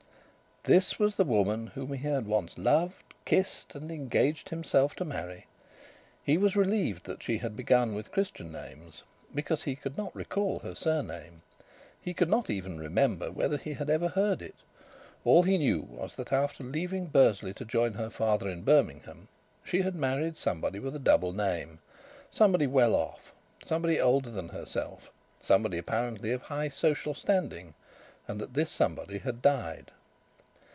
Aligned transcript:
This 0.63 0.99
was 0.99 1.17
the 1.17 1.23
woman 1.23 1.65
whom 1.65 1.91
he 1.91 2.07
had 2.07 2.27
once 2.27 2.55
loved, 2.55 3.15
kissed, 3.25 3.73
and 3.73 3.91
engaged 3.91 4.49
himself 4.49 4.93
to 4.97 5.03
marry. 5.03 5.47
He 6.23 6.37
was 6.37 6.55
relieved 6.55 7.05
that 7.07 7.23
she 7.23 7.39
had 7.39 7.55
begun 7.55 7.95
with 7.95 8.11
Christian 8.11 8.51
names, 8.51 9.01
because 9.33 9.63
he 9.63 9.75
could 9.75 9.97
not 9.97 10.15
recall 10.15 10.59
her 10.59 10.75
surname. 10.75 11.41
He 11.99 12.13
could 12.13 12.29
not 12.29 12.47
even 12.51 12.77
remember 12.79 13.31
whether 13.31 13.57
he 13.57 13.73
had 13.73 13.89
ever 13.89 14.09
heard 14.09 14.39
it. 14.43 14.53
All 15.25 15.41
he 15.41 15.57
knew 15.57 15.81
was 15.81 16.15
that, 16.17 16.31
after 16.31 16.63
leaving 16.63 17.07
Bursley 17.07 17.55
to 17.55 17.65
join 17.65 17.93
her 17.93 18.11
father 18.11 18.47
in 18.47 18.61
Birmingham, 18.61 19.29
she 19.63 19.81
had 19.81 19.95
married 19.95 20.37
somebody 20.37 20.77
with 20.77 20.95
a 20.95 20.99
double 20.99 21.33
name, 21.33 21.79
somebody 22.29 22.67
well 22.67 22.93
off, 22.93 23.33
somebody 23.65 23.99
older 23.99 24.29
than 24.29 24.49
herself; 24.49 25.09
somebody 25.39 25.79
apparently 25.79 26.31
of 26.31 26.43
high 26.43 26.69
social 26.69 27.15
standing; 27.15 27.73
and 28.27 28.39
that 28.39 28.53
this 28.53 28.69
somebody 28.69 29.17
had 29.17 29.41
died. 29.41 29.89